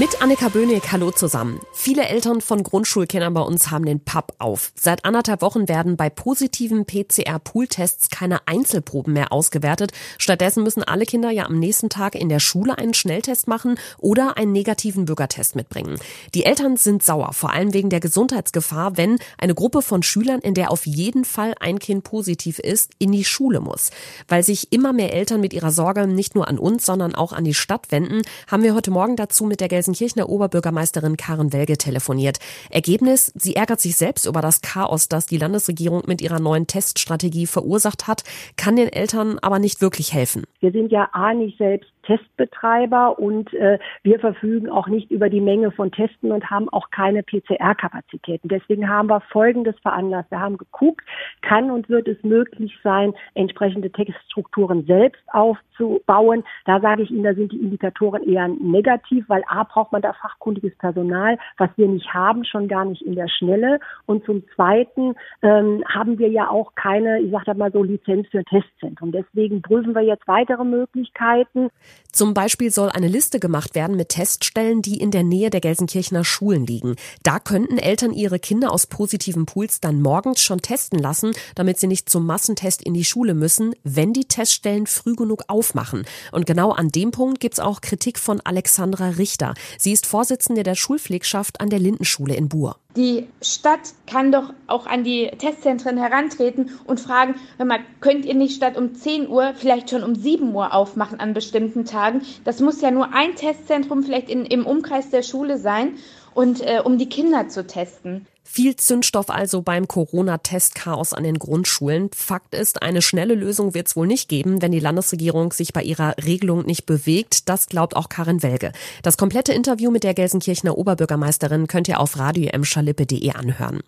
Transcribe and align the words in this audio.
Mit 0.00 0.22
Annika 0.22 0.48
Böhnig, 0.48 0.92
hallo 0.92 1.10
zusammen. 1.10 1.60
Viele 1.74 2.08
Eltern 2.08 2.40
von 2.40 2.62
Grundschulkindern 2.62 3.34
bei 3.34 3.42
uns 3.42 3.70
haben 3.70 3.84
den 3.84 4.02
Pub 4.02 4.32
auf. 4.38 4.72
Seit 4.74 5.04
anderthalb 5.04 5.42
Wochen 5.42 5.68
werden 5.68 5.98
bei 5.98 6.08
positiven 6.08 6.86
PCR-Pool-Tests 6.86 8.08
keine 8.08 8.48
Einzelproben 8.48 9.12
mehr 9.12 9.30
ausgewertet. 9.30 9.92
Stattdessen 10.16 10.62
müssen 10.62 10.82
alle 10.82 11.04
Kinder 11.04 11.30
ja 11.30 11.44
am 11.44 11.58
nächsten 11.58 11.90
Tag 11.90 12.14
in 12.14 12.30
der 12.30 12.40
Schule 12.40 12.78
einen 12.78 12.94
Schnelltest 12.94 13.46
machen 13.46 13.74
oder 13.98 14.38
einen 14.38 14.52
negativen 14.52 15.04
Bürgertest 15.04 15.54
mitbringen. 15.54 15.98
Die 16.34 16.46
Eltern 16.46 16.78
sind 16.78 17.02
sauer, 17.02 17.34
vor 17.34 17.52
allem 17.52 17.74
wegen 17.74 17.90
der 17.90 18.00
Gesundheitsgefahr, 18.00 18.96
wenn 18.96 19.18
eine 19.36 19.54
Gruppe 19.54 19.82
von 19.82 20.02
Schülern, 20.02 20.40
in 20.40 20.54
der 20.54 20.70
auf 20.70 20.86
jeden 20.86 21.26
Fall 21.26 21.52
ein 21.60 21.78
Kind 21.78 22.04
positiv 22.04 22.58
ist, 22.58 22.92
in 22.98 23.12
die 23.12 23.24
Schule 23.24 23.60
muss. 23.60 23.90
Weil 24.28 24.44
sich 24.44 24.72
immer 24.72 24.94
mehr 24.94 25.12
Eltern 25.12 25.42
mit 25.42 25.52
ihrer 25.52 25.72
Sorge 25.72 26.06
nicht 26.06 26.34
nur 26.34 26.48
an 26.48 26.58
uns, 26.58 26.86
sondern 26.86 27.14
auch 27.14 27.34
an 27.34 27.44
die 27.44 27.52
Stadt 27.52 27.92
wenden, 27.92 28.22
haben 28.46 28.62
wir 28.62 28.74
heute 28.74 28.90
Morgen 28.90 29.16
dazu 29.16 29.44
mit 29.44 29.60
der 29.60 29.68
Gelsenkirchener 29.90 30.28
Oberbürgermeisterin 30.28 31.16
Karen 31.16 31.52
Welge 31.52 31.76
telefoniert. 31.76 32.38
Ergebnis, 32.70 33.32
sie 33.34 33.56
ärgert 33.56 33.80
sich 33.80 33.96
selbst 33.96 34.26
über 34.26 34.40
das 34.40 34.62
Chaos, 34.62 35.08
das 35.08 35.26
die 35.26 35.36
Landesregierung 35.36 36.02
mit 36.06 36.22
ihrer 36.22 36.40
neuen 36.40 36.66
Teststrategie 36.66 37.46
verursacht 37.46 38.06
hat, 38.06 38.22
kann 38.56 38.76
den 38.76 38.88
Eltern 38.88 39.38
aber 39.40 39.58
nicht 39.58 39.80
wirklich 39.80 40.12
helfen. 40.12 40.44
Wir 40.60 40.72
sind 40.72 40.92
ja 40.92 41.08
A 41.12 41.34
nicht 41.34 41.58
selbst 41.58 41.90
Testbetreiber 42.10 43.20
und 43.20 43.54
äh, 43.54 43.78
wir 44.02 44.18
verfügen 44.18 44.68
auch 44.68 44.88
nicht 44.88 45.12
über 45.12 45.30
die 45.30 45.40
Menge 45.40 45.70
von 45.70 45.92
Testen 45.92 46.32
und 46.32 46.50
haben 46.50 46.68
auch 46.70 46.90
keine 46.90 47.22
PCR-Kapazitäten. 47.22 48.48
Deswegen 48.48 48.88
haben 48.88 49.08
wir 49.08 49.20
Folgendes 49.20 49.78
veranlasst. 49.80 50.30
Wir 50.32 50.40
haben 50.40 50.58
geguckt, 50.58 51.04
kann 51.42 51.70
und 51.70 51.88
wird 51.88 52.08
es 52.08 52.20
möglich 52.24 52.76
sein, 52.82 53.14
entsprechende 53.34 53.92
Teststrukturen 53.92 54.86
selbst 54.86 55.22
aufzubauen. 55.28 56.42
Da 56.64 56.80
sage 56.80 57.02
ich 57.02 57.10
Ihnen, 57.10 57.22
da 57.22 57.34
sind 57.34 57.52
die 57.52 57.60
Indikatoren 57.60 58.24
eher 58.24 58.48
negativ, 58.48 59.28
weil 59.28 59.44
A 59.46 59.62
braucht 59.62 59.92
man 59.92 60.02
da 60.02 60.12
fachkundiges 60.14 60.76
Personal, 60.78 61.38
was 61.58 61.70
wir 61.76 61.86
nicht 61.86 62.12
haben, 62.12 62.44
schon 62.44 62.66
gar 62.66 62.86
nicht 62.86 63.02
in 63.02 63.14
der 63.14 63.28
Schnelle. 63.28 63.78
Und 64.06 64.24
zum 64.24 64.42
Zweiten 64.56 65.14
ähm, 65.42 65.84
haben 65.86 66.18
wir 66.18 66.28
ja 66.28 66.50
auch 66.50 66.74
keine, 66.74 67.20
ich 67.20 67.30
sage 67.30 67.54
mal 67.54 67.70
so, 67.70 67.84
Lizenz 67.84 68.26
für 68.28 68.42
Testzentrum. 68.44 69.12
Deswegen 69.12 69.62
prüfen 69.62 69.94
wir 69.94 70.02
jetzt 70.02 70.26
weitere 70.26 70.64
Möglichkeiten. 70.64 71.70
Zum 72.12 72.34
Beispiel 72.34 72.70
soll 72.70 72.88
eine 72.88 73.08
Liste 73.08 73.38
gemacht 73.38 73.74
werden 73.74 73.96
mit 73.96 74.10
Teststellen, 74.10 74.82
die 74.82 74.98
in 74.98 75.10
der 75.10 75.22
Nähe 75.22 75.50
der 75.50 75.60
Gelsenkirchener 75.60 76.24
Schulen 76.24 76.66
liegen. 76.66 76.96
Da 77.22 77.38
könnten 77.38 77.78
Eltern 77.78 78.12
ihre 78.12 78.38
Kinder 78.38 78.72
aus 78.72 78.86
positiven 78.86 79.46
Pools 79.46 79.80
dann 79.80 80.02
morgens 80.02 80.40
schon 80.40 80.60
testen 80.60 80.98
lassen, 80.98 81.32
damit 81.54 81.78
sie 81.78 81.86
nicht 81.86 82.08
zum 82.08 82.26
Massentest 82.26 82.82
in 82.82 82.94
die 82.94 83.04
Schule 83.04 83.34
müssen, 83.34 83.74
wenn 83.84 84.12
die 84.12 84.26
Teststellen 84.26 84.86
früh 84.86 85.14
genug 85.14 85.44
aufmachen. 85.48 86.04
Und 86.32 86.46
genau 86.46 86.72
an 86.72 86.88
dem 86.88 87.12
Punkt 87.12 87.40
gibt's 87.40 87.60
auch 87.60 87.80
Kritik 87.80 88.18
von 88.18 88.40
Alexandra 88.40 89.10
Richter. 89.10 89.54
Sie 89.78 89.92
ist 89.92 90.06
Vorsitzende 90.06 90.62
der 90.62 90.74
Schulpflegschaft 90.74 91.60
an 91.60 91.70
der 91.70 91.78
Lindenschule 91.78 92.34
in 92.34 92.48
Buhr. 92.48 92.76
Die 92.96 93.28
Stadt 93.40 93.94
kann 94.08 94.32
doch 94.32 94.52
auch 94.66 94.86
an 94.86 95.04
die 95.04 95.28
Testzentren 95.38 95.96
herantreten 95.96 96.70
und 96.86 96.98
fragen, 96.98 97.36
mal, 97.58 97.78
könnt 98.00 98.24
ihr 98.24 98.34
nicht 98.34 98.56
statt 98.56 98.76
um 98.76 98.94
10 98.94 99.28
Uhr 99.28 99.52
vielleicht 99.54 99.90
schon 99.90 100.02
um 100.02 100.16
7 100.16 100.52
Uhr 100.52 100.74
aufmachen 100.74 101.20
an 101.20 101.32
bestimmten 101.32 101.84
Tagen? 101.84 102.22
Das 102.44 102.60
muss 102.60 102.80
ja 102.80 102.90
nur 102.90 103.14
ein 103.14 103.36
Testzentrum 103.36 104.02
vielleicht 104.02 104.28
in, 104.28 104.44
im 104.44 104.66
Umkreis 104.66 105.10
der 105.10 105.22
Schule 105.22 105.58
sein 105.58 105.94
und 106.34 106.60
äh, 106.60 106.80
um 106.84 106.98
die 106.98 107.08
Kinder 107.08 107.48
zu 107.48 107.66
testen. 107.66 108.26
Viel 108.52 108.74
Zündstoff 108.74 109.30
also 109.30 109.62
beim 109.62 109.86
Corona-Testchaos 109.86 111.12
an 111.12 111.22
den 111.22 111.38
Grundschulen. 111.38 112.10
Fakt 112.12 112.56
ist, 112.56 112.82
eine 112.82 113.00
schnelle 113.00 113.36
Lösung 113.36 113.74
wird 113.74 113.86
es 113.86 113.94
wohl 113.94 114.08
nicht 114.08 114.28
geben, 114.28 114.60
wenn 114.60 114.72
die 114.72 114.80
Landesregierung 114.80 115.52
sich 115.52 115.72
bei 115.72 115.84
ihrer 115.84 116.16
Regelung 116.24 116.66
nicht 116.66 116.84
bewegt. 116.84 117.48
Das 117.48 117.66
glaubt 117.66 117.94
auch 117.94 118.08
Karin 118.08 118.42
Welge. 118.42 118.72
Das 119.04 119.16
komplette 119.16 119.52
Interview 119.52 119.92
mit 119.92 120.02
der 120.02 120.14
Gelsenkirchener 120.14 120.76
Oberbürgermeisterin 120.76 121.68
könnt 121.68 121.86
ihr 121.86 122.00
auf 122.00 122.18
radio-schalippe.de 122.18 123.30
anhören. 123.30 123.82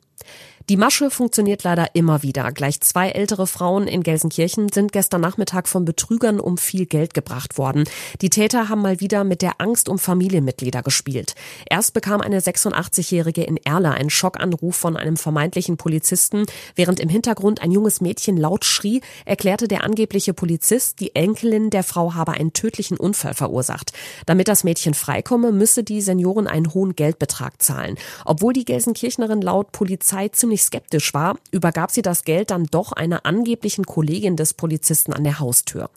Die 0.68 0.76
Masche 0.76 1.10
funktioniert 1.10 1.64
leider 1.64 1.94
immer 1.94 2.22
wieder. 2.22 2.52
Gleich 2.52 2.80
zwei 2.80 3.10
ältere 3.10 3.46
Frauen 3.46 3.88
in 3.88 4.02
Gelsenkirchen 4.02 4.68
sind 4.70 4.92
gestern 4.92 5.20
Nachmittag 5.20 5.66
von 5.66 5.84
Betrügern 5.84 6.38
um 6.38 6.56
viel 6.56 6.86
Geld 6.86 7.14
gebracht 7.14 7.58
worden. 7.58 7.84
Die 8.20 8.30
Täter 8.30 8.68
haben 8.68 8.82
mal 8.82 9.00
wieder 9.00 9.24
mit 9.24 9.42
der 9.42 9.60
Angst 9.60 9.88
um 9.88 9.98
Familienmitglieder 9.98 10.82
gespielt. 10.82 11.34
Erst 11.68 11.94
bekam 11.94 12.20
eine 12.20 12.31
86-Jährige 12.38 13.42
in 13.42 13.56
Erla 13.56 13.90
einen 13.90 14.10
Schockanruf 14.10 14.76
von 14.76 14.96
einem 14.96 15.16
vermeintlichen 15.16 15.76
Polizisten. 15.76 16.46
Während 16.76 17.00
im 17.00 17.08
Hintergrund 17.08 17.60
ein 17.60 17.72
junges 17.72 18.00
Mädchen 18.00 18.36
laut 18.36 18.64
schrie, 18.64 19.00
erklärte 19.24 19.66
der 19.66 19.82
angebliche 19.82 20.32
Polizist, 20.32 21.00
die 21.00 21.16
Enkelin 21.16 21.70
der 21.70 21.82
Frau 21.82 22.14
habe 22.14 22.32
einen 22.32 22.52
tödlichen 22.52 22.96
Unfall 22.96 23.34
verursacht. 23.34 23.92
Damit 24.26 24.48
das 24.48 24.64
Mädchen 24.64 24.94
freikomme, 24.94 25.50
müsse 25.50 25.82
die 25.82 26.00
Seniorin 26.00 26.46
einen 26.46 26.72
hohen 26.72 26.94
Geldbetrag 26.94 27.60
zahlen. 27.60 27.96
Obwohl 28.24 28.52
die 28.52 28.64
Gelsenkirchnerin 28.64 29.42
laut 29.42 29.72
Polizei 29.72 30.28
ziemlich 30.28 30.52
ziemlich 30.52 30.62
skeptisch 30.62 31.14
war, 31.14 31.36
übergab 31.50 31.90
sie 31.90 32.02
das 32.02 32.24
Geld 32.24 32.50
dann 32.50 32.66
doch 32.66 32.92
einer 32.92 33.24
angeblichen 33.24 33.86
Kollegin 33.86 34.36
des 34.36 34.52
Polizisten 34.54 35.12
an 35.12 35.24
der 35.24 35.40
Haustür. 35.40 35.88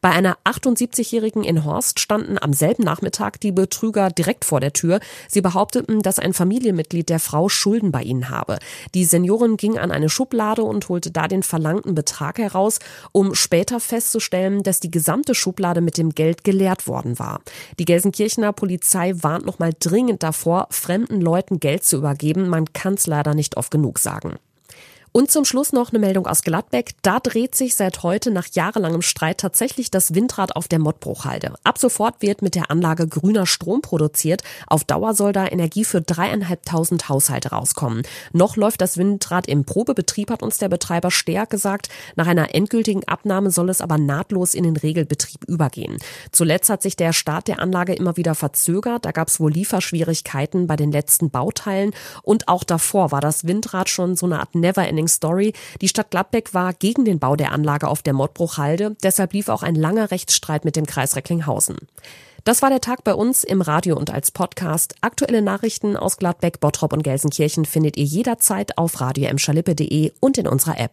Bei 0.00 0.10
einer 0.10 0.38
78-Jährigen 0.44 1.44
in 1.44 1.64
Horst 1.64 2.00
standen 2.00 2.38
am 2.40 2.52
selben 2.52 2.84
Nachmittag 2.84 3.40
die 3.40 3.52
Betrüger 3.52 4.10
direkt 4.10 4.44
vor 4.44 4.60
der 4.60 4.72
Tür. 4.72 5.00
Sie 5.28 5.40
behaupteten, 5.40 5.77
dass 5.86 6.18
ein 6.18 6.32
Familienmitglied 6.32 7.08
der 7.08 7.20
Frau 7.20 7.48
Schulden 7.48 7.92
bei 7.92 8.02
ihnen 8.02 8.30
habe. 8.30 8.58
Die 8.94 9.04
Seniorin 9.04 9.56
ging 9.56 9.78
an 9.78 9.90
eine 9.90 10.08
Schublade 10.08 10.62
und 10.62 10.88
holte 10.88 11.10
da 11.10 11.28
den 11.28 11.42
verlangten 11.42 11.94
Betrag 11.94 12.38
heraus, 12.38 12.78
um 13.12 13.34
später 13.34 13.80
festzustellen, 13.80 14.62
dass 14.62 14.80
die 14.80 14.90
gesamte 14.90 15.34
Schublade 15.34 15.80
mit 15.80 15.98
dem 15.98 16.10
Geld 16.10 16.44
geleert 16.44 16.86
worden 16.86 17.18
war. 17.18 17.40
Die 17.78 17.84
Gelsenkirchener 17.84 18.52
Polizei 18.52 19.12
warnt 19.20 19.46
nochmal 19.46 19.72
dringend 19.78 20.22
davor, 20.22 20.68
fremden 20.70 21.20
Leuten 21.20 21.60
Geld 21.60 21.84
zu 21.84 21.96
übergeben. 21.98 22.48
Man 22.48 22.72
kann 22.72 22.94
es 22.94 23.06
leider 23.06 23.34
nicht 23.34 23.56
oft 23.56 23.70
genug 23.70 23.98
sagen. 23.98 24.38
Und 25.18 25.32
zum 25.32 25.44
Schluss 25.44 25.72
noch 25.72 25.90
eine 25.90 25.98
Meldung 25.98 26.28
aus 26.28 26.42
Gladbeck. 26.42 26.92
Da 27.02 27.18
dreht 27.18 27.56
sich 27.56 27.74
seit 27.74 28.04
heute 28.04 28.30
nach 28.30 28.46
jahrelangem 28.52 29.02
Streit 29.02 29.38
tatsächlich 29.38 29.90
das 29.90 30.14
Windrad 30.14 30.54
auf 30.54 30.68
der 30.68 30.78
Mottbruchhalde. 30.78 31.54
Ab 31.64 31.78
sofort 31.78 32.22
wird 32.22 32.40
mit 32.40 32.54
der 32.54 32.70
Anlage 32.70 33.08
grüner 33.08 33.44
Strom 33.44 33.82
produziert. 33.82 34.44
Auf 34.68 34.84
Dauer 34.84 35.14
soll 35.14 35.32
da 35.32 35.48
Energie 35.48 35.84
für 35.84 36.00
dreieinhalbtausend 36.00 37.08
Haushalte 37.08 37.48
rauskommen. 37.48 38.04
Noch 38.32 38.54
läuft 38.54 38.80
das 38.80 38.96
Windrad 38.96 39.48
im 39.48 39.64
Probebetrieb, 39.64 40.30
hat 40.30 40.44
uns 40.44 40.58
der 40.58 40.68
Betreiber 40.68 41.10
Steag 41.10 41.50
gesagt. 41.50 41.88
Nach 42.14 42.28
einer 42.28 42.54
endgültigen 42.54 43.02
Abnahme 43.08 43.50
soll 43.50 43.70
es 43.70 43.80
aber 43.80 43.98
nahtlos 43.98 44.54
in 44.54 44.62
den 44.62 44.76
Regelbetrieb 44.76 45.42
übergehen. 45.48 45.98
Zuletzt 46.30 46.70
hat 46.70 46.82
sich 46.82 46.94
der 46.94 47.12
Start 47.12 47.48
der 47.48 47.58
Anlage 47.58 47.92
immer 47.92 48.16
wieder 48.16 48.36
verzögert. 48.36 49.04
Da 49.04 49.10
gab 49.10 49.26
es 49.26 49.40
wohl 49.40 49.50
Lieferschwierigkeiten 49.50 50.68
bei 50.68 50.76
den 50.76 50.92
letzten 50.92 51.30
Bauteilen. 51.30 51.92
Und 52.22 52.46
auch 52.46 52.62
davor 52.62 53.10
war 53.10 53.20
das 53.20 53.48
Windrad 53.48 53.88
schon 53.88 54.14
so 54.14 54.24
eine 54.24 54.38
Art 54.38 54.54
Never 54.54 54.78
Neverending 54.78 55.07
Story. 55.08 55.52
Die 55.80 55.88
Stadt 55.88 56.10
Gladbeck 56.10 56.54
war 56.54 56.72
gegen 56.72 57.04
den 57.04 57.18
Bau 57.18 57.36
der 57.36 57.52
Anlage 57.52 57.88
auf 57.88 58.02
der 58.02 58.12
Mottbruchhalde. 58.12 58.96
Deshalb 59.02 59.32
lief 59.32 59.48
auch 59.48 59.62
ein 59.62 59.74
langer 59.74 60.10
Rechtsstreit 60.10 60.64
mit 60.64 60.76
dem 60.76 60.86
Kreis 60.86 61.16
Recklinghausen. 61.16 61.76
Das 62.44 62.62
war 62.62 62.70
der 62.70 62.80
Tag 62.80 63.04
bei 63.04 63.12
uns 63.12 63.44
im 63.44 63.60
Radio 63.60 63.94
und 63.94 64.10
als 64.10 64.30
Podcast. 64.30 64.94
Aktuelle 65.02 65.42
Nachrichten 65.42 65.98
aus 65.98 66.16
Gladbeck, 66.16 66.60
Bottrop 66.60 66.94
und 66.94 67.02
Gelsenkirchen 67.02 67.66
findet 67.66 67.98
ihr 67.98 68.04
jederzeit 68.04 68.78
auf 68.78 69.02
radio 69.02 69.28
und 70.20 70.38
in 70.38 70.48
unserer 70.48 70.80
App. 70.80 70.92